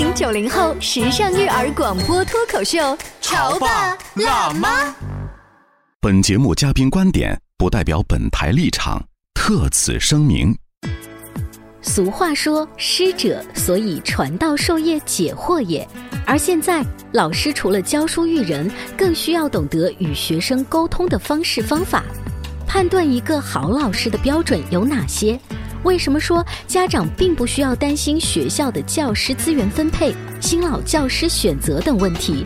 [0.00, 4.94] 八零九零后时尚育儿广播脱口秀，潮爸辣妈。
[6.00, 10.56] 本节目嘉宾观点不代表本台立场，特此声明。
[11.82, 15.86] 俗话说：“师者，所以传道授业解惑也。”
[16.26, 16.82] 而现在，
[17.12, 22.02] 老师除了教书育人，更需要懂得与学生沟通的方式方法。
[22.66, 25.38] 判断一个好老师的标准有哪些？
[25.82, 32.44] 为什么说家长并不需要担心学校的教师资源分配、新老教师选择等问题？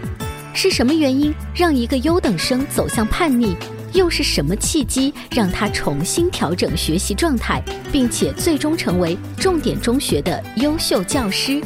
[0.55, 3.56] 是什么原因让一个优等生走向叛逆？
[3.92, 11.61] 又是什么契机让他重新调整学习状态，并且最终成为重点中学的优秀教师？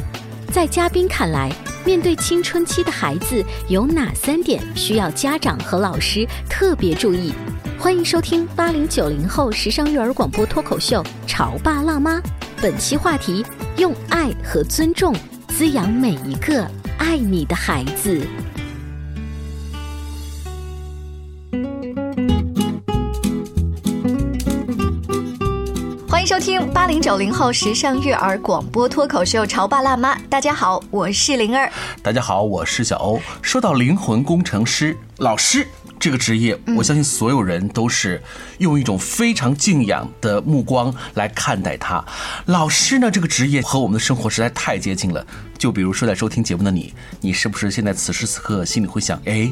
[0.51, 1.51] 在嘉宾看来，
[1.85, 7.31] 面对青春期的孩子，有哪三点需要家长和老师特别注意？
[7.79, 12.17] 欢迎收听八零九零后时尚育儿广播脱口秀《潮爸辣妈》，
[12.61, 13.43] 本期话题：
[13.77, 15.15] 用爱和尊重
[15.47, 18.21] 滋养每一个爱你的孩子。
[26.05, 30.15] 欢迎收听八零九零后时尚育儿广播脱口秀《潮爸辣妈》。
[30.29, 31.71] 大家好，我是灵儿。
[32.03, 33.21] 大家好，我是小欧。
[33.41, 35.65] 说到灵魂工程师、老师。
[35.99, 38.21] 这个职业，我相信所有人都是
[38.59, 42.03] 用一种非常敬仰的目光来看待他。
[42.45, 45.25] 老师呢，这个职业和我们的生活实在太接近了。
[45.57, 49.51] 就比如说在收听节目的你，你是不是现在此时此刻心里会想：哎，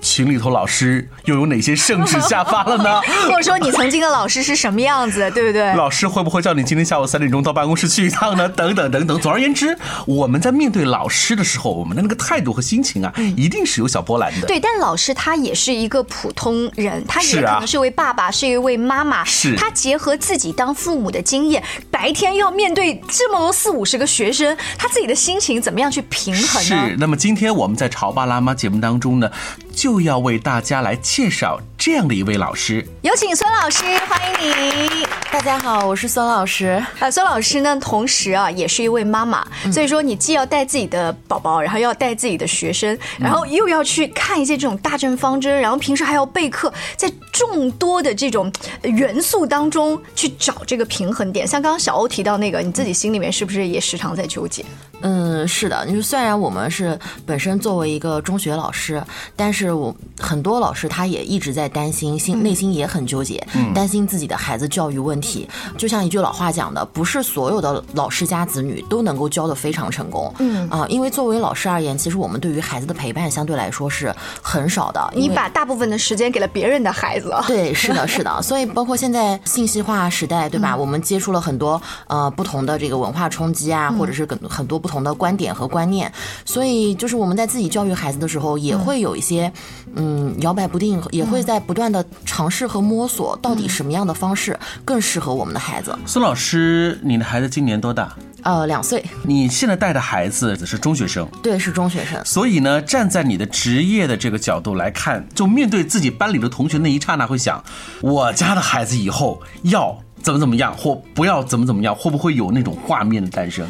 [0.00, 3.02] 群里头老师又有哪些圣旨下发了呢？
[3.28, 5.74] 或者说你曾经的老师是什么样子，对不对？
[5.74, 8.48] 老师会不会叫你今天下午三点钟到办公室去一趟呢？
[8.56, 9.20] 等等等等。
[9.20, 14.46] 总而言之，我们在面对老师的时候，我们的那个态度和心情啊，一定是有小波澜的。
[14.46, 19.24] 对，但老师他也是一个普通人，他也可能是一位爸爸，是一位妈妈。
[19.24, 19.56] 是。
[19.56, 21.62] 他结合自己当父母的经验，
[22.02, 25.38] 白天要面对这么多四五十个学生，他自己的心。
[25.42, 26.86] 情怎么样去平衡呢？
[26.88, 29.28] 是，那么今天我们在《潮爸辣妈》节目当中呢，
[29.74, 32.86] 就要为大家来介绍这样的一位老师。
[33.02, 35.04] 有请孙老师，欢迎你。
[35.32, 36.80] 大家好，我是孙老师。
[37.00, 48.52] 啊，孙老师呢，同时啊，也是一位妈妈，所以说你既要带自己的宝宝，然后要带自己的学生，然后又要去看一些这种大政方针，然后平时还要备课，在众多的这种
[48.84, 51.44] 元素当中去找这个平衡点。
[51.44, 54.64] 像刚刚小欧提到那个，你自己心里面是不是也时常在纠结？
[55.04, 59.02] 嗯，是的，就是虽然我们是本身作为一个中学老师，
[59.34, 63.44] 但是我很多老师他也一直在担心，心内心也很纠结，
[63.74, 65.48] 担心自己的孩子教育问题。
[65.76, 70.32] 就像一句老话讲的，不是所有的老师家子女都能够教的非常成功。
[70.38, 75.12] 嗯啊，因为作为老师而言，其实我们对于孩子的陪伴相对来说是很少的。
[75.16, 77.34] 你把大部分的时间给了别人的孩子。
[77.48, 78.40] 对，是的，是的。
[78.40, 80.76] 所以包括现在信息化时代，对吧？
[80.76, 84.92] 我们接触了很多呃不同的这个文化冲击啊，或者是很很多不。
[84.92, 86.12] 同的观点和观念，
[86.44, 89.50] 所以就是我们在自己教育孩子的时候，也会有一些
[89.94, 94.54] 嗯摇摆不定，也会在不断的尝试和摸索，到底什么样的方式
[94.84, 95.98] 更适合我们的孩子。
[96.04, 98.14] 孙老师，你的孩子今年多大？
[98.42, 99.02] 呃，两岁。
[99.22, 101.26] 你现在带的孩子是中学生？
[101.42, 102.22] 对，是中学生。
[102.22, 107.64] 所以呢，站在你的职业的这个角度来看，就面对自己班里的同学那一刹那，会想，
[108.02, 113.66] 我家的孩子以后要怎么怎么样，或不要怎么怎么样，会不会有那种画面的诞生？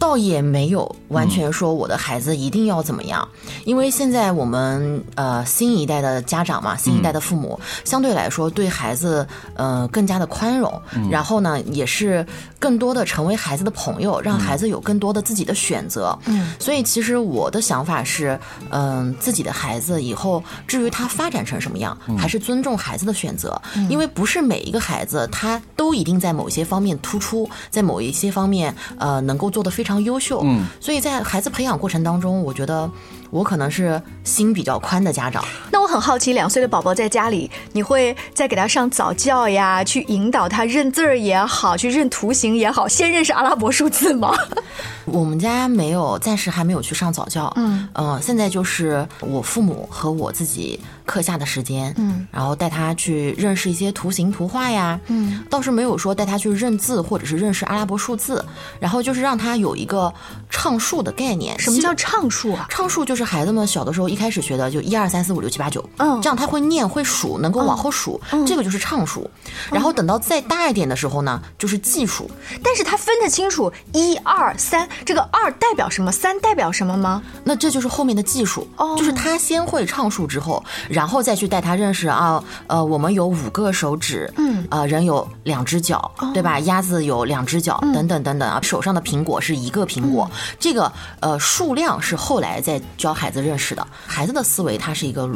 [0.00, 3.28] 倒也没有完全说我的孩子一定要怎么样，
[3.64, 10.72] 因为现在我们呃新一代的家长嘛，新一代的父母相对来说对孩子呃更加的宽容，
[11.10, 12.26] 然后呢也是
[12.58, 16.18] 更多的成为孩子的朋友，让孩子有更多的自己的选择。
[16.24, 18.40] 嗯，所以其实我的想法是，
[18.70, 23.60] 嗯，自己的孩子以后至于他发展成什么样，还是尊重孩子的选择，
[23.90, 29.89] 因为不是每一个孩子他都一定在某些方面突出，在某一些方面呃能够做得非常。
[29.90, 32.88] 非常优秀，嗯，所以在孩子培养过程当中，我觉得
[33.30, 35.44] 我可能是心比较宽的家长。
[35.70, 44.34] 那我很好奇，两岁的宝宝在家里，你会再给他上早教呀，去引导他认字儿也好，去认图形也好，先认识阿拉伯数字吗？
[45.06, 47.52] 我们家没有，暂时还没有去上早教。
[47.56, 58.44] 嗯呃现在就是我父母和我自己课下的时间，嗯，然后带他去认识一些图形图画呀，嗯，倒是没有说带他去认字或者是认识阿拉伯数字，
[58.78, 60.12] 然后就是让他有一个
[60.48, 61.58] 唱数的概念。
[61.58, 62.66] 什么叫唱数啊？
[62.68, 69.28] 唱数就是孩子们小的时候一开始学的，就一二三四五六七八九，嗯这样他会念会数，能够往后数，这个就是唱数。
[69.70, 72.30] 然后等到再大一点的时候呢，就是计数。
[72.62, 77.22] 但是他分得清楚一二三，这个二代表什么，三代表什么吗？
[77.44, 86.58] 那这就是后面的技术，哦就是他先会唱数之后，然后再去带他认识啊，呃，我们有五个手指，嗯，呃，人有两只脚，对吧？
[86.60, 90.90] 鸭子有两只脚，等等等等啊，手上的苹果是一个苹果，这个
[91.20, 93.86] 呃数量是后来再教孩子认识的。
[94.06, 95.28] 孩子的思维它是一个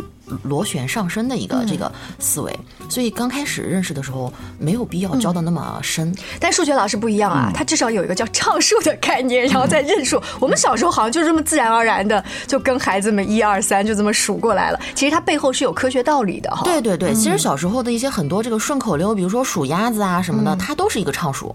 [0.42, 6.14] 螺旋上升的一个这个思维，所以刚开始认识的时候没有必要教的那么深。
[6.40, 10.20] 但数学老师不一样啊，他至少有一个叫唱数的概念，然后再认数。
[10.40, 16.62] 我们小时候好像就这么自然而然的就跟孩子们一二三就这么数过来了，其实它背后是有科学道理的哈。
[16.64, 21.54] 对对对，其实小时候的一些很多这个顺口溜，比如说数鸭子啊什么的，它都是一个唱数。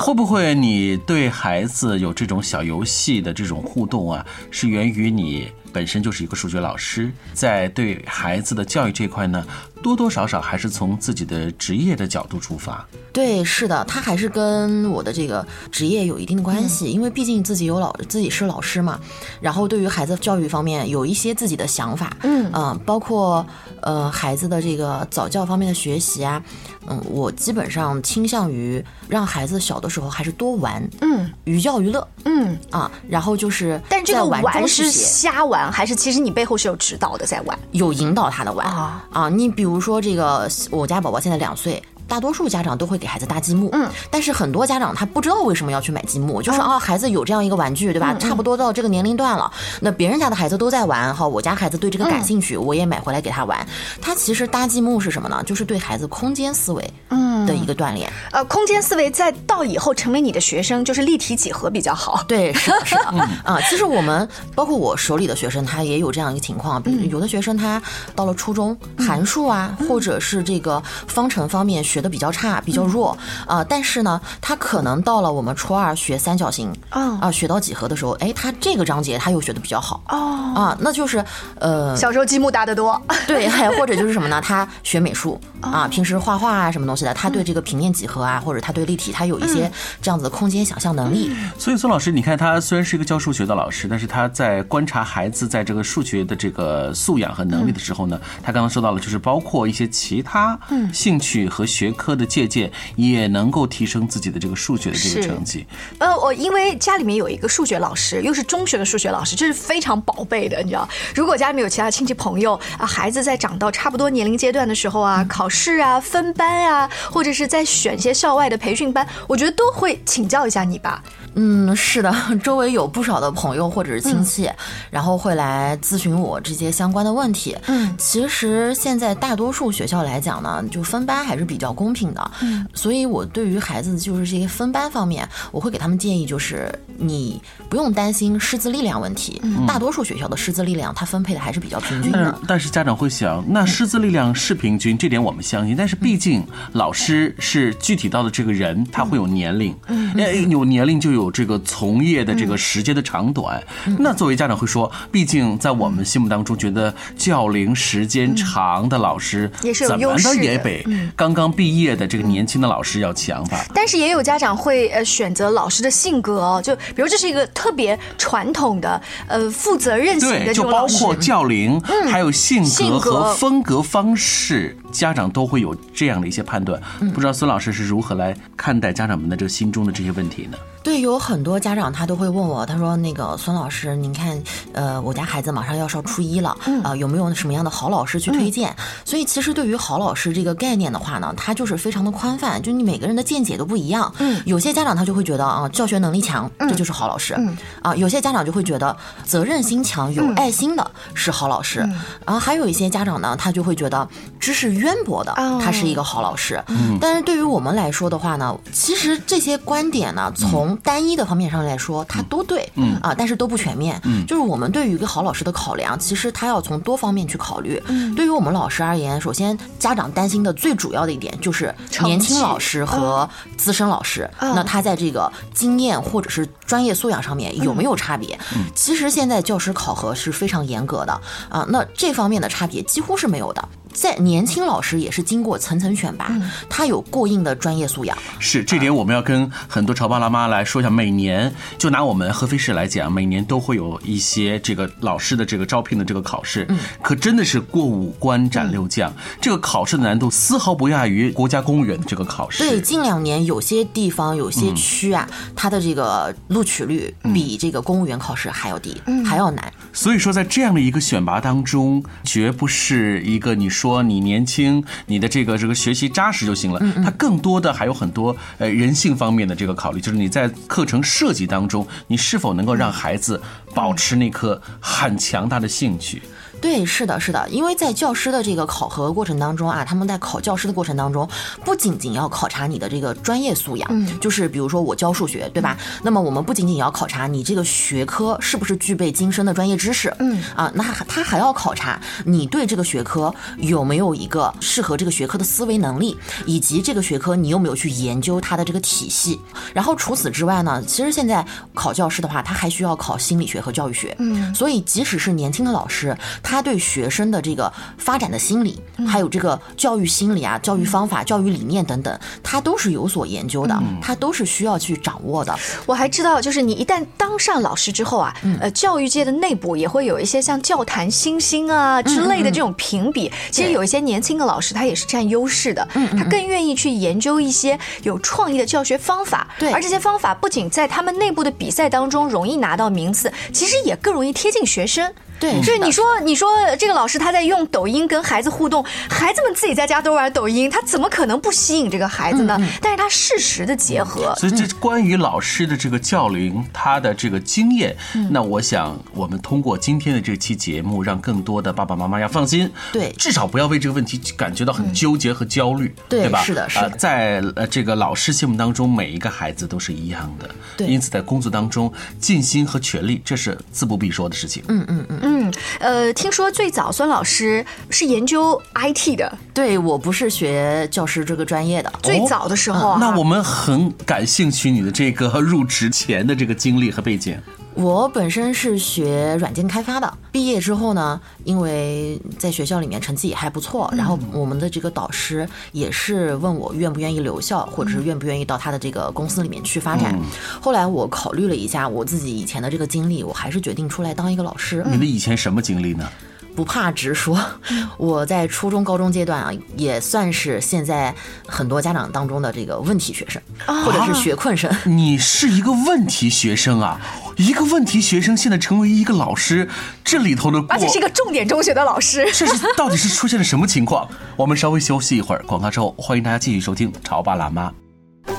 [0.00, 5.23] 会不会你对孩子有这种小游戏的这种互动啊，是源于你
[5.72, 9.44] 本身就是一个数学老师，在对孩子的教育这块呢，
[9.82, 12.86] 多多少少还是从自己的职业的角度出发。
[13.12, 18.98] 对，是的，他还是跟我的这个职业有一定的关系，因为毕竟自己有老自己是老师嘛，
[19.40, 22.50] 然后对于孩子教育方面有一些自己的想法，嗯。
[22.84, 23.44] 包括
[23.84, 26.42] 呃孩子的这个早教方面的学习啊，
[26.86, 37.58] 嗯，我基本上倾向于让孩子小的时候还是多玩，嗯，寓教于乐，嗯，啊，然后就是但这个玩是瞎玩，还是其实你背后是有指导的在玩？
[37.72, 41.82] 有引导他的玩啊啊，你比如说这个，我家宝宝现在两岁。
[42.06, 48.14] 大多数家长都会给孩子搭积木，嗯，但是很多家长他不知道为什么要去买积木，就是啊，孩子有这样一个玩具，对吧？
[48.18, 53.66] 差不多到这个年龄段了，那别人家的孩子都在玩，哈，我家孩子对这个感兴趣，我也买回来给他玩。
[54.00, 55.42] 他其实搭积木是什么呢？
[55.44, 58.12] 就是对孩子空间思维，嗯，的一个锻炼。
[58.32, 62.22] 呃，空间思维在到以后成为你的学生，就是立体几何比较好。
[62.28, 63.02] 对，是的，是的，
[63.44, 67.82] 啊，其实我们包括我手里的学生，他也有这样一个情况，比如有的学生他
[68.14, 80.18] 到了初中，函数啊，或者是这个方程方面学的比较差，比较弱，啊，但是呢，他可能到了我们初二学三角形，啊啊，学到几何的时候，哎，他这个章节他又学的比较好，哦，
[80.56, 81.24] 啊，那就是
[81.60, 84.40] 呃，小时候积木搭的多， 对，还或者就是什么呢？
[84.40, 89.70] 他学美术啊，平时画画啊，什么东西的，他对这个平面几何啊，或者他对立体，他有一些
[90.02, 91.30] 这样子的空间想象能力。
[91.56, 100.58] 所以孙老师，你看他虽然是一个教数学的老师，但是他在观察孩子在这个数学的这个素养和能力的时候呢，他刚刚说到了，就是包括一些其他
[100.92, 105.66] 兴趣和学科的借鉴，也能够提升自己的这个数学的这个成绩。
[105.98, 110.88] 呃，我因为家里面有一个数学老师，又是中学的数学老师，这是非常宝贝的，你知道。
[111.14, 121.02] 如果家里面有其他亲戚朋友啊，孩子在长到差不多年龄阶段的时候啊，考试啊、分班啊，或者是在选一些校外的培训班，我觉得都会请教一下你吧。
[121.34, 124.50] 嗯，是的， 周围有不少的朋友或者是亲戚，
[124.90, 127.56] 然后会来咨询我这些相关的问题。
[127.66, 132.30] 嗯，其实现在大多数学校来讲呢，就分班还是比较公平的。
[132.40, 139.40] 嗯，所以我对于孩子就是这些分班方面，我会给他们建议，就是你不用担心师资力量问题。
[139.42, 142.38] 嗯大多数学校的师资力量它分配的还是比较平均但是的。
[142.46, 145.74] 但是家长会想，那师资力量是平均，这点我们相信。
[145.74, 150.12] 但是毕竟老师是具体到的这个人，他会有年龄，嗯
[150.50, 153.62] 有年龄就有这个从业的这个时间的长短。
[153.98, 160.84] 那作为家长会说，毕竟在我们心目当中，觉得教龄时间长的老师也是有怎么的的也比
[161.16, 163.64] 刚刚毕业的这个年轻的老师要强吧？
[163.74, 170.98] 但是也有家长会呃选择老师的性格哦，就比如这是一个特别传统的呃负责任型的就包种老师。
[170.98, 176.80] 括教龄，还有性格和风格方式，家长都会有这样的一些判断。
[177.12, 180.56] 不知道孙老师是如何来看待家长们的这个心中的这些问题呢？
[180.84, 184.38] 对，有很多家长他都会问我，他说：“那个孙老师，您看，
[184.74, 194.14] 呃，我家孩子马上要上初一了，啊、有没有什么样的好老师去推荐？”所以其实对于好老师这个概念的话呢，它就是非常的宽泛，就你每个人的见解都不一样。
[194.18, 197.34] 嗯，有些家长他就会觉得啊，教学能力强，这就是好老师。
[197.38, 201.78] 嗯，啊，有些家长就会觉得责任心强、有爱心的是好老师。
[202.26, 204.06] 然后还有一些家长呢，他就会觉得
[204.38, 206.62] 知识渊博的，他是一个好老师。
[206.68, 212.96] 嗯，但是对于我们来说的话呢，其实这些观点呢，从从单一的方面上来说，它都对，嗯。
[213.02, 214.00] 啊，但是都不全面。
[214.04, 217.82] 嗯，就是我们对于一个好老师的考量，其实他要从多方面去考虑。
[217.86, 221.74] 嗯，对于我们老师而言，首先家长担心的最主要的一点就是
[222.04, 228.38] 年轻老师和资深老师，那他在这个经验或者是专业素养上面有没有差别？
[228.74, 231.12] 其实现在教师考核是非常严格的。
[231.48, 233.68] 啊，那这方面的差别几乎是没有的。
[233.94, 236.30] 在年轻老师也是经过层层选拔，
[236.68, 238.18] 他有过硬的专业素养。
[238.38, 240.90] 是这点，我们要跟很多潮爸辣妈来说一下。
[240.90, 246.66] 每年就拿我们合肥市来讲，每年都会有一些这个老师的这个招聘的这个考试，
[247.00, 249.12] 可真的是过五关斩六将。
[249.40, 252.62] 这个考试的难度丝毫不亚于国家公务员的这个考试。
[252.62, 259.72] 对，近两年有些地方、有些区啊，它的这个录取率比这个公务员考试还要低，还要难。
[259.92, 266.80] 所以说，在这样的一个选拔当中，绝不是一个你说你年轻，你的这个这个学习扎实就行了。
[267.02, 273.40] 它更多的还有很多呃人性方面的这个考虑，就是你在课程设计当中，你是否能够让孩子
[273.74, 276.22] 保持那颗很强大的兴趣。
[276.64, 281.28] 对，是的，是的，因为在教师的这个考核过程当中啊，他们在考教师的过程当中，
[281.62, 285.76] 不仅仅要考察你的这个专业素养，嗯，就是比如说我教数学，对吧？
[286.02, 296.16] 那么我们不仅仅要考察你这个学科是不是具备精深的专业知识，嗯，啊，那他还要考察你对这个学科有没有一个适合这个学科的思维能力，
[296.46, 299.38] 以及这个学科你有没有去研究它的这个体系。
[299.74, 301.44] 然后除此之外呢，其实现在
[301.74, 306.53] 考教师的话，他还需要考心理学和教育学，嗯，所以即使是年轻的老师，他。
[306.54, 315.52] 他对学生的这个发展的心理，还有这个教育心理啊、教育方法、教育理念等等，他都是有所研究的，他都是需要去掌握的。
[315.84, 323.32] 我还知道，就是你一旦当上老师之后啊，呃，教育界的内部也会有一些像教坛新星啊之类的这种评比。
[323.50, 329.48] 其实有一些年轻的老师，他也是占优势的，他更愿意去研究一些有创意的教学方法。
[329.58, 335.12] 对，而这些方法不仅在他们内部的比赛当中容易拿到名次，其实也更容易贴近学生。
[335.40, 336.48] 对，就是你说，你说
[336.78, 342.58] 这个老师他在用抖音跟孩子互动，孩子们自己在家都玩抖音，他怎么可能不吸引这个孩子呢？
[342.80, 347.96] 但是他适时的结合，所以这关于老师的这个教龄，他的这个经验，
[348.30, 356.42] 那我想我们通过今天的这期节目，让更多的爸爸妈妈要放心，对，至少不要为这个问题感觉到很纠结和焦虑，对吧？
[356.42, 364.62] 是的，是的，在呃这个老师心目当中，每一个孩子都是一样的，对，因此在工作当中尽心和全力，这是自不必说的事情。
[364.68, 366.12] 嗯嗯嗯嗯，呃。
[366.12, 371.92] 听说最早孙老师是研究 IT 的，对我不是学教师这个专业的。
[372.02, 377.36] 最早的时候，那我们很感兴趣你的这个入职前的这个经历和背景。
[377.74, 390.18] 我本身是学软件开发的，毕业之后呢，因为在学校里面成绩也还不错，然后我们的这个导师也是问我愿不愿意留校，或者是愿不愿意到他的这个公司里面去发展。
[390.60, 394.84] 后来我考虑了一下我自己以前的这个经历，我还是决定出来当一个老师。
[394.90, 396.08] 你的以前什么经历呢？
[396.54, 397.36] 不怕直说，
[397.98, 401.12] 我在初中、高中阶段啊，也算是现在
[401.44, 403.42] 很多家长当中的这个问题学生，
[403.84, 404.72] 或者是学困生。
[404.84, 407.00] 你是一个问题学生啊！
[407.36, 409.68] 一个问题学生现在成为一个老师，
[410.04, 414.08] 这里头的而且是一个重点中学的老师， 这是到底是出现了什么情况？
[414.36, 417.68] 我们稍微休息一会儿，广告之后欢迎大家继续收听《潮爸辣妈》。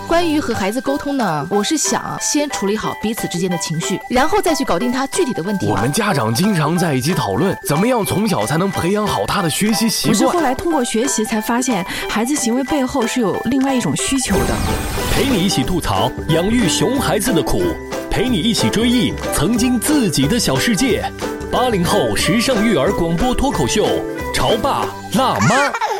[0.08, 5.68] 关于和孩子沟通呢，我是想先处理好彼此之间的情绪，然后再去搞定他具体的问题。
[5.68, 10.14] 我们家长经常在一起讨论，怎么样从小才能培养好他的学习习惯。
[10.14, 14.56] 我是后来通过学习才发现，孩子行为背后是有另外一种需求的。
[15.14, 17.62] 陪你一起吐槽养育熊孩子的苦，
[18.15, 21.03] 陪你一起追忆曾经自己的小世界。
[21.51, 23.86] 八零后时尚育儿广播脱口秀，
[24.34, 25.95] 潮爸辣妈。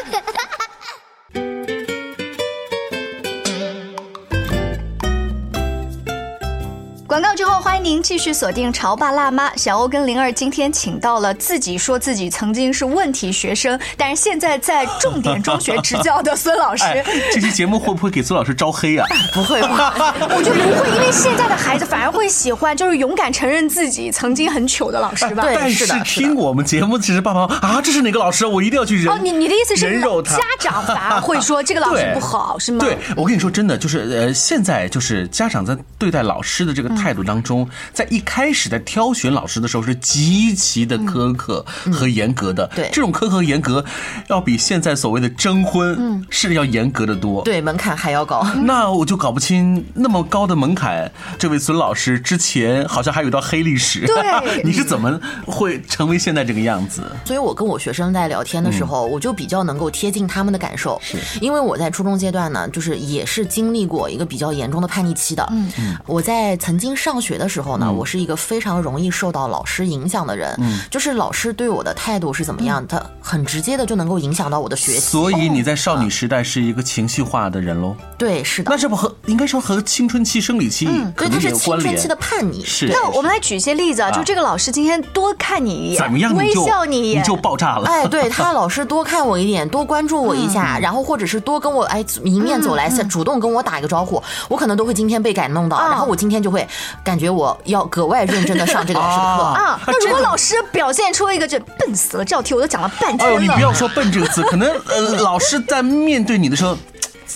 [7.08, 9.48] 广告之后，欢迎您继续锁定《潮爸辣妈》。
[9.56, 16.84] 小欧跟灵儿今天请到了自己说自己曾经是问题学生，但是现在在重点中学执教的孙老师。
[17.32, 19.06] 这期节目会不会给孙老师招黑啊？
[19.32, 19.94] 不会吧？
[20.36, 25.44] 我觉得不会，因为现在的孩子反而会喜欢，就是勇敢承认自己曾经很糗的老师吧。
[25.46, 28.48] 对，但是听我们节目其实爸妈啊，这是哪个老师？
[28.48, 29.14] 我一定要去人。
[29.14, 30.36] 哦，你你的意思是肉他？
[30.38, 32.80] 家长反而会说这个老师不好，是吗？
[32.84, 42.66] 对，我跟你说真的，就是呃，现在就是家长在对待老师的这个态度当中，在一开始在挑选老师的时候是极其的苛刻和严格的。
[42.76, 43.84] 对这种苛刻和严格，
[44.28, 47.44] 要比现在所谓的征婚是要严格的多。
[47.44, 48.46] 对，门槛还要高。
[48.64, 54.06] 那我就搞不清那么高的门槛，这位孙老师之前好像还有一段黑历史。
[54.06, 54.16] 对
[54.64, 57.02] 你是怎么会成为现在这个样子？
[57.24, 61.00] 所以我跟我学生在聊天的时候，我就比较能够贴近他们的感受。
[61.02, 65.48] 是因为我在初中阶段呢，就是也是经历过一个比较严重的叛逆期的。
[65.52, 70.54] 嗯嗯，我在曾经上学的时候呢，我是一个非常容易受到老师影响的人。
[70.60, 75.00] 嗯，就是老师对我的态度是怎么样，他很直接的就能够影响到我的学习。
[75.00, 77.96] 所以你在少女时代是一个情绪化的人喽？
[78.18, 78.78] 对，是的那。
[78.78, 82.16] 这不和应该说和青春期、生理期可对，能它是青春期的。
[82.18, 82.66] 叛逆。
[82.66, 86.34] 是对那我们来举一些例子啊，啊就这个老师今天多看你一眼，怎么样？
[86.36, 87.88] 微笑你一眼，就爆炸了。
[87.88, 96.68] 哎，对 他老师多看我一点，多关注我一下，然后或者是多跟我哎迎面走来，主动跟我打一个招呼，我可能都会今天被感动到，啊然后我今天就会
[97.04, 99.44] 感觉我要格外认真的上这个老师的课。
[99.44, 99.82] 啊啊。
[99.88, 106.78] 那如果老师表现出一个这笨死了这道题，我都讲了半哎呦，天了，你不要说“笨”这个字，可能呃，老师在面对你的时候，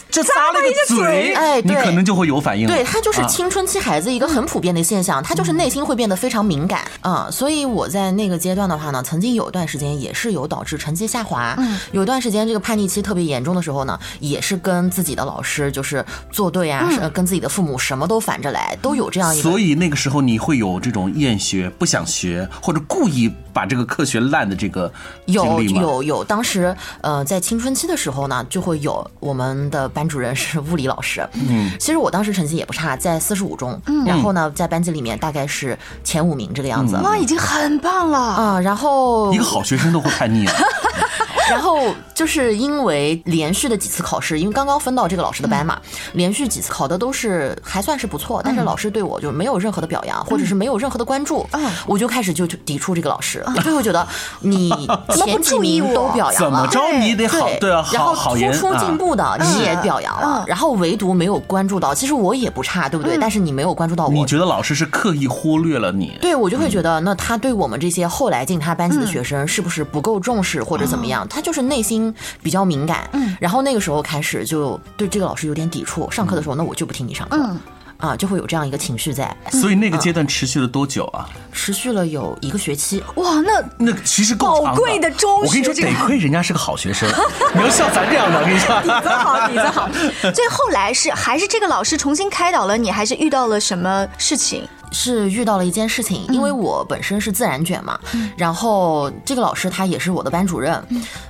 [0.09, 1.75] 这咂了一个嘴，哎对。
[1.75, 2.73] 你可能就会有反应了。
[2.73, 3.27] 对他就是啊。
[3.27, 11.57] 青春期孩子一个很普遍的现象，他就是内心会变得非常敏感啊、所以我在那个阶段的话呢，曾经有一段时间也是有导致成绩下滑，
[11.91, 24.91] 有一段时间这个叛逆期特别严重的时候呢，也是跟自己的老师就是作对啊，是跟自己的父母什么都反着来，都有这样一个所以那个时候你会有这种厌学、不想学，或者故意把这个课学烂的这个
[25.25, 25.81] 经有历吗？
[25.81, 36.97] 有有，当时呃在青春期的时候呢，就会有我们的班主任是物理老师，嗯，其实我当时成绩也不差，在四十五中，然后呢在班级里面大概是前五名这个样子。
[36.97, 38.17] 哇，已经很棒了。
[38.17, 40.53] 啊，然后一个好学生都会叛逆啊！
[41.51, 45.79] 然后就是因为连续的几次考试，因为刚刚分到这个老师的班嘛，
[46.13, 51.47] 连续几次考的都是还算是不错，但是老师对我就没有任何的表扬，或者是没有任何的关注，
[51.85, 54.05] 我就开始就抵触这个老师， 我就会觉得
[54.41, 54.69] 你
[55.09, 56.49] 前几名都表扬了。
[56.49, 63.17] 怎么着你得好对啊，然后突好好言出进步的你也嗯表扬了嗯，然后唯独没有关注到，其实我也不差，对不对？
[63.19, 66.17] 但是你没有关注到我，你觉得老师是刻意忽略了你？
[66.21, 71.27] 对我就会觉得，那他对我们这些后来进他班级的学生是不是不够重视或者怎么样？
[71.27, 76.09] 他就是内心比较敏感，嗯然后那个时候开始就对这个老师有点抵触。
[76.11, 77.59] 上课的时候，那我就不听你上课，嗯
[77.97, 81.27] 啊，就会有这样一个情绪在，所以那个阶段持续了多久啊？
[81.51, 83.03] 持续了有一个学期。
[83.15, 87.09] 哇，那那其实够长宝贵的中学我跟你说，得亏人家是个好学生，
[87.53, 89.89] 你要像咱这样的，我跟你说，底子好，底子好。
[90.33, 94.65] 所以后来是还是这个老师重新开导了你，还是遇到了什么事情？
[94.91, 97.99] 是遇到了一件事情，因为我本身是自然卷嘛，
[98.37, 100.83] 然后这个老师他也是我的班主任，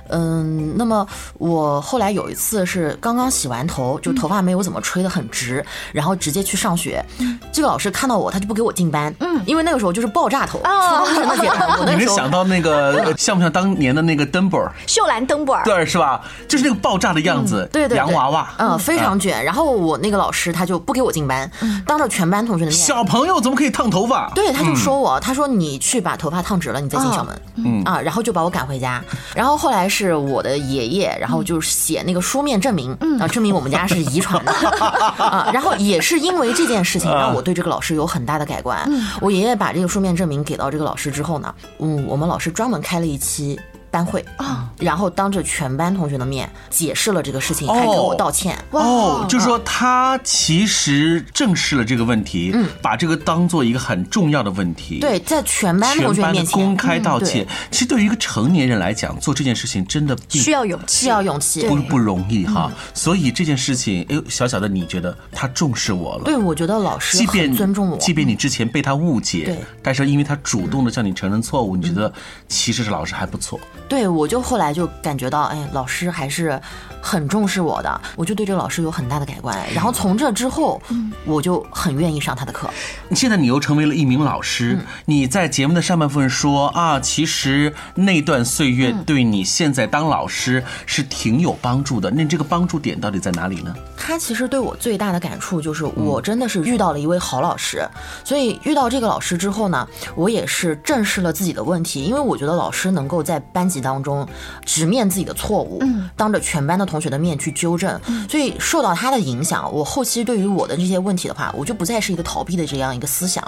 [0.08, 1.06] 嗯，那么
[1.38, 7.04] 我后来有一次是刚刚洗完头，就头发没有怎么吹得很直，然后直接去上学，
[7.52, 14.72] 这个老师看到我，他就不给我进班，嗯，因为那个时候就是爆炸头，初中生的阶段，我那时候你能想到那个呃像不像当年的那个登波尔？
[14.86, 16.20] 秀兰登布尔，对，是吧？
[16.48, 17.98] 就是那个爆炸的样子，对对对。
[17.98, 21.50] 洋娃娃，嗯，非常卷，然后我那个老师他就不给我进班，
[21.86, 24.30] 当着全班同学的面，小朋友怎么可以烫头发？
[24.34, 27.42] 对，他就说我，他说你去把头发烫直了，你再进校门。
[27.56, 29.02] 嗯啊，然后就把我赶回家。
[29.34, 34.52] 然后后来是我的爷爷，然后就写那个书面证明，啊，证明我们家是遗传的
[35.22, 35.50] 啊。
[35.52, 38.88] 然后也是因为这件事情，让我对这个老师有很大的改观。
[39.20, 43.58] 我爷爷把这个书面证明给到这个老师之后呢，嗯，我们老师专门开了一期。
[43.90, 48.56] 班会啊，然后当着全班同学的面解释了这个事情，还给我道歉。
[48.70, 55.00] 哦，就是说他其实正视了这个问题，嗯把这个当做一个很重要的问题。。
[55.00, 61.66] 对，在全班全班的同学面前公开道嗯歉，其实对于一个成年人来讲，做这件事情真的需要勇气，需要勇气。
[61.66, 62.70] 不不容易哈。
[62.70, 66.24] 嗯所以这件事情，哎呦，小小的你觉得他重视我了？
[66.24, 67.96] 对，我觉得老师即便尊重我。
[67.96, 72.12] 即便你之前被他误解，对但是因为他主动的向你承认错误，你觉得
[72.46, 73.58] 其实是老师还不错。
[73.90, 76.58] 对，我就后来就感觉到，哎，老师还是
[77.02, 79.58] 很重视我的，我就对这个老师有很大的改观。
[79.74, 80.80] 然后从这之后，
[81.24, 82.70] 我就很愿意上他的课。
[83.16, 92.08] 现在你又成为了一名老师，嗯你在节目的上半部分说啊，其实那段岁月嗯对你现在当老师是挺有帮助的。
[92.12, 93.74] 那这个帮助点到底在哪里呢？
[93.96, 97.84] 他其实对我最大的感触就是，我真的是遇到了一位好老师。
[98.24, 104.26] 所以遇到这个老师之后呢，我也是正视了自己的问题，因为我觉得老师能够在班级级当中
[104.64, 113.42] 直面自己的错误，嗯当着全班的同学的面去纠正，所以受到他的影响，我后期对于我的这些问题的话，我就不再是一个逃避的这样一个思想。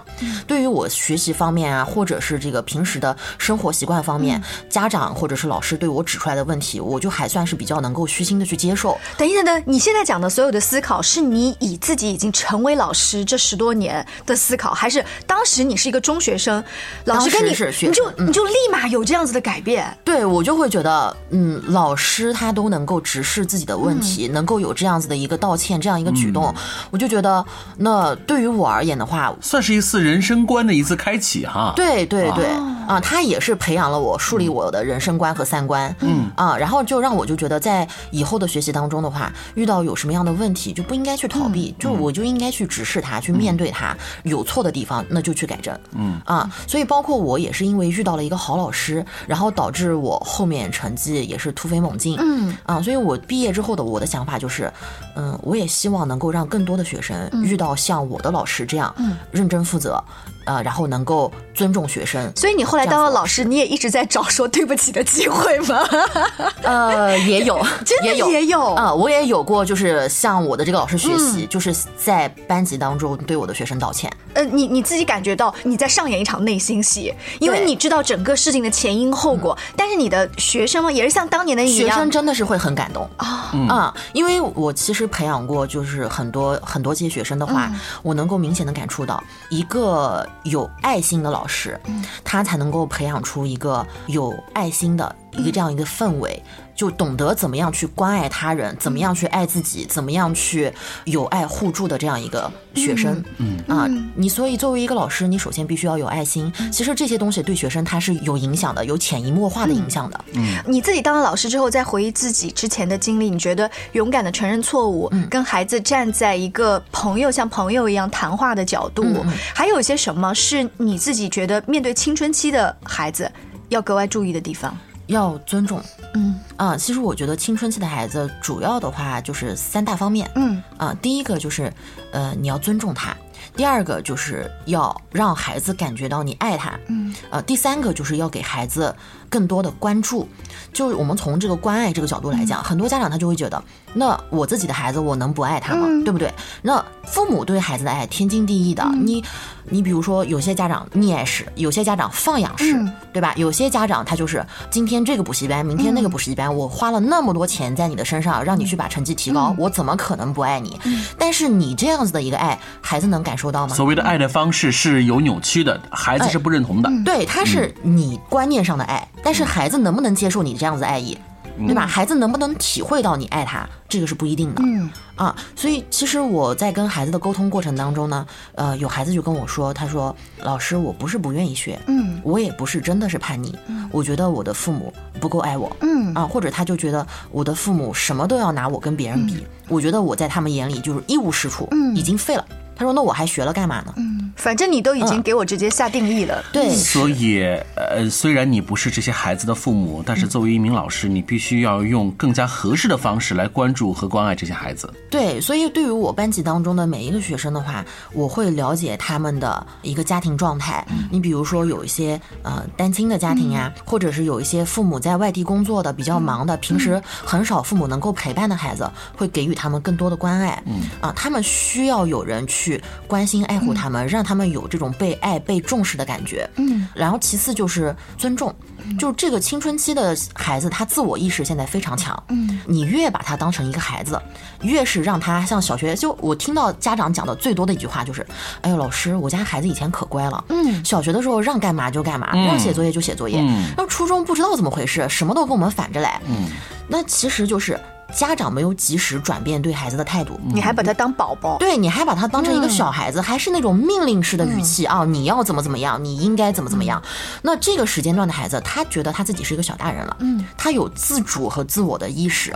[0.47, 8.99] 对于我学习方面啊，或者是这个平时的生活习惯方面，家长或者是老师对我指出来的问题，我就还算是比较能够虚心的去接受。
[9.19, 16.63] 等一等等，你现在讲的所有的思考，是你以自己已经成为老师这十多年的思考，还是当时你是一个中学生，
[17.05, 19.97] 老师跟你是学你就嗯你就立马有这样子的改变？
[20.05, 26.55] 对我就会觉得，嗯，老师他都能够直视自己的问题，能够有这样子的一个道歉，这样一个举动，
[26.91, 27.45] 我就觉得，
[27.77, 31.73] 那对于我而言的话，算是一次人生观的一次开启哈。
[31.77, 32.47] 对对对，
[32.87, 36.31] 啊，他也是培养了我树立我的人生观和三观，嗯。
[36.37, 46.21] 啊，然后就让我就觉得在以后的学习当中的话，遇到有什么样的问题就不应该去逃避，就我就应该去直视它，去面对它，有错的地方那就去改正，嗯。
[46.25, 52.57] 啊，所以包括我也是因为遇到了一个好老师，然后导致我后面成绩也是突飞猛进，嗯。
[52.65, 54.71] 啊，所以我毕业之后的我的想法就是，
[55.15, 58.95] 嗯，我也希望能够让更多的学生遇到像我的老师这样，
[59.31, 60.03] 认真负责，
[60.45, 65.81] 呃，然后能够尊重学生，所以你后来当了老师，你也一直在找说对不起的机会吗？
[66.63, 74.11] 呃，也有， 真的也有，也有啊、我也有过，就是向我的这个老师学习，就是在班级当中对我的学生道歉。
[74.35, 83.95] 呃，你你自己感觉到你在上演一场内心戏，因为你知道整个事情的前因后果，但是你的学生们也是像当年的你一样学生，真的是会很感动啊啊！
[84.15, 87.71] 因为我其实培养过，就是很多很多这些学生的话，
[88.03, 91.81] 我能够明显的感触到，一个有爱心的老师，
[92.25, 96.43] 他才能够培养出一个有爱心的一个这样一个氛围。
[96.83, 100.73] 就懂得怎么样去关爱他人，怎么样去爱自己，怎么样去
[101.05, 103.23] 有爱互助的这样一个学生。
[103.37, 106.53] 嗯啊，你所以作为一个老师，你首先必须要有爱心。
[106.73, 110.21] 其实这些东西对学生他是有影响的，有潜移默化的影响的。
[110.33, 123.31] 嗯你自己当了老师之后，再回忆自己之前的经历，你觉得勇敢的承认错误，嗯跟孩子站在一个朋友像朋友一样谈话的角度，嗯还有一些什么是你自己觉得面对青春期的孩子
[123.69, 124.77] 要格外注意的地方？
[125.07, 125.83] 要尊重。
[126.15, 130.31] 嗯啊，其实我觉得青春期的孩子主要的话就是三大方面。
[130.35, 131.73] 嗯啊，第一个就是
[132.13, 133.17] 呃你要尊重他，
[133.57, 136.79] 第二个就是要让孩子感觉到你爱他。
[136.89, 138.95] 嗯，呃，第三个就是要给孩子
[139.33, 140.29] 更多的关注。
[140.75, 143.63] 就是我们从这个关爱这个角度来讲，很多家长他就会觉得，
[143.95, 145.87] 那我自己的孩子我能不爱他吗？
[146.05, 146.33] 对不对？
[146.61, 148.85] 那父母对孩子的爱天经地义的。
[148.95, 149.25] 你
[149.69, 152.79] 你比如说有些家长溺爱式，有些家长放养式，
[153.13, 153.33] 对吧？
[153.37, 160.79] 有些家长他就是今天这个补习班，明天那个补习班，我花了那么多钱在你的身上，让你去把成绩提高，我怎么可能不爱你？
[161.19, 163.75] 但是你这样子的一个爱，孩子能感受到吗？
[163.75, 166.91] 所谓的爱的方式是有扭曲的，孩子是不认同的。
[167.05, 171.17] 对，他是你观念上的爱，但是孩子能不能接受你这样子的爱意，
[171.59, 171.87] 对吧？
[171.87, 174.63] 孩子能不能体会到你爱他，这个是不一定的。
[174.65, 174.91] 嗯。
[175.15, 183.55] 啊，所以其实我在跟孩子的沟通过程当中呢，呃，有孩子就跟我说，他说：“老师，我不是不愿意学，嗯，我也不是真的是叛逆，
[183.93, 186.13] 我觉得我的父母不够爱我，嗯。
[186.15, 192.45] 啊，或者他就觉得我的父母什么都要拿我跟别人比，我觉得我在他们眼里就是一无是处，嗯，已经废了。
[192.83, 196.43] 他说：“那我还学了干嘛呢？”嗯反正你都已经给我直接下定义了。
[196.55, 197.45] 对，所以，
[197.77, 204.91] 呃，虽然你不是这些孩子的父母，但是作为一名老师，你必须要用更加合适的方式来关注和关爱这些孩子。
[205.11, 210.85] 对，所以对于我班级当中的每一个学生的话，我会了解他们的一个家庭状态。
[211.11, 220.61] 你比如说有一些呃单亲的家庭呀、或者是有一些父母在外地工作的比较忙的，平时很少父母能够陪伴的孩子，会给予他们更多的关爱。
[220.65, 222.72] 嗯啊，他们需要有人去
[223.07, 226.49] 关心爱护他们，让他们有这种被爱、被重视的感觉。
[226.57, 228.55] 嗯，然后其次就是尊重。
[228.99, 232.21] 就这个青春期的孩子，他自我意识现在非常强。
[232.31, 234.21] 嗯，你越把他当成一个孩子，
[234.63, 235.95] 越是让他像小学。
[235.95, 238.27] 就我听到家长讲的最多的一句话就是
[238.63, 240.45] ：“哎呦，老师，我家孩子以前可乖了。
[240.49, 243.39] 嗯，小学的时候让干嘛就干嘛，让写作业就写作业。
[243.39, 246.21] 然后初中不知道怎么回事，什么都跟我们反着来。
[246.27, 246.51] 嗯，
[246.89, 247.79] 那其实就是
[248.15, 250.39] 家长没有及时转变对孩子的态度。
[250.45, 257.03] 你还把他当宝宝，对，你还把他当成一个小孩子，还是那种命令式的语气啊、你要怎么怎么样，你应该怎么怎么样。
[257.43, 262.55] 那这个时间段的孩子，他觉得他自己是一个小大人了，嗯，他有自主和自我的意识，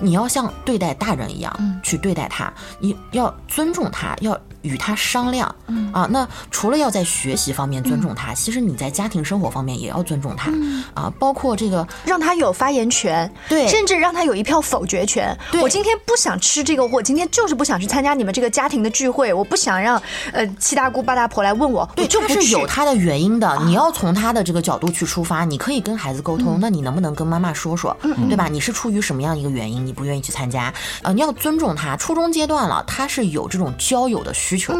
[0.00, 4.38] 你要像对待大人一样、去对待他，你要尊重他，要。
[4.66, 5.54] 与他商量。
[5.92, 10.52] 啊，那除了要在学习方面尊重他，其实你在家庭生活方面也要尊重他。
[10.94, 15.36] 啊，包括这个让他有发言权，对甚至让他有一票否决权。
[15.62, 20.00] 我今天不想吃这个，我今天就是不想去参加你们这个家庭的聚会，我不想让
[20.32, 23.58] 呃七大姑八大婆来问我，对，我就是有他的原因的。
[23.64, 26.58] 你要从他的这个角度去出发，你可以跟孩子沟通。
[26.60, 27.96] 那你能不能跟妈妈说说，
[28.28, 28.48] 对吧？
[28.48, 30.72] 你是出于什么样一个原因，你不愿意去参加？
[31.02, 31.96] 呃，你要尊重他。
[31.96, 34.74] 初中阶段了，他是有这种交友的需求，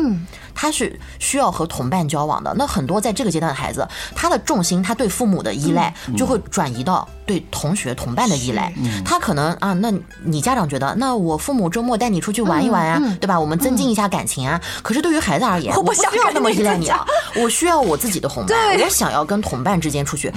[0.55, 2.55] 他是需要和同伴交往的。
[2.57, 8.73] 那很多在这个阶段的孩子，他的重心，他对父母的依赖就会转移到对同学、同伴的依赖。
[9.05, 9.93] 他可能啊，那
[10.25, 13.39] 你家长觉得，那我父母周末带你出去玩一玩啊，对吧？
[13.39, 14.61] 我们增进一下感情啊。
[14.83, 20.33] 可是对于孩子而言，我不需要那么依赖你了，我需要我自己的同伴， 我想要跟同伴之间出去。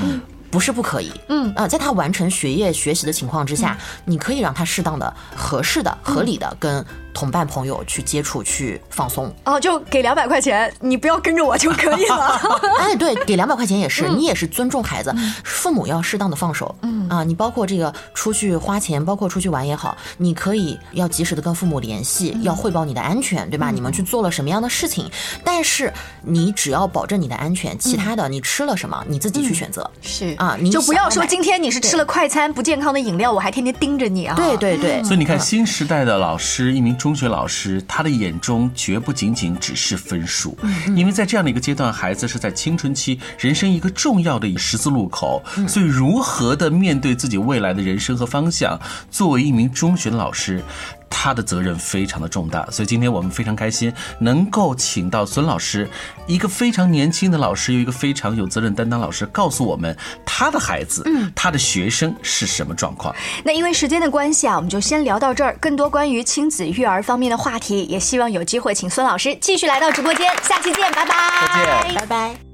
[0.52, 6.84] 不是不可以，嗯啊、在他完成学业学习的情况之下，你可以让他适当的、合适的、合理的跟
[7.20, 9.30] 同伴朋友去接触、去放松。
[9.44, 12.40] 哦，就给两百块钱，你不要跟着我就可以了。
[12.80, 16.74] 哎，对，给两百块钱也是，你也是尊重孩子，父母要适当的放手。
[16.82, 23.70] 嗯啊，你包括这个出去花钱，包括出去玩也好，你可以要及时的跟父母联系，要汇报你的安全，对吧？
[23.70, 25.12] 你们去做了什么样的事情？
[25.44, 29.90] 但是你只要保证你的安全，其他的你吃了什么，你自己去选择。
[30.02, 34.36] 是啊你就不要说今天你是吃了快餐不健康的饮料，我还天天盯着你啊。
[34.38, 40.58] 对对对，所以你看，新时代的老师，一名中学老师，他的眼中绝不仅仅只是分数，
[40.96, 50.64] 因为在这样的一个阶段，孩子是在青春期，人生一个重要的十字路口，所以如何的面对自己未来的人生和方向，作为一名中学的老师。
[51.10, 55.90] 他的责任非常的重大，所以今天我们非常开心能够请到孙老师，
[56.28, 59.96] 一个非常年轻的老师，又一个非常有责任担当老师，告诉我们
[60.26, 63.14] 他的孩子，嗯他的学生是什么状况。
[63.44, 65.58] 那因为时间的关系啊，我们就先聊到这儿。
[65.60, 70.28] 更多关于亲子育儿方面的话题，也希望有机会请孙老师继续来到直播间。
[70.44, 71.16] 下期见，拜拜。
[71.54, 72.49] 再见拜拜。